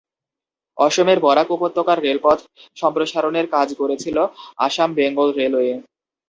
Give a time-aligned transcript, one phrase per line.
[0.77, 2.39] অসমের বরাক উপত্যকার রেলপথ
[2.77, 4.17] সম্প্রসারণের কাজ করেছিল
[4.59, 5.73] আসাম বেঙ্গল রেলওয়ে।